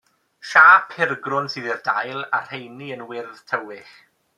[0.51, 3.95] Siâp hirgrwn sydd i'r dail, a'r rheiny yn wyrdd tywyll.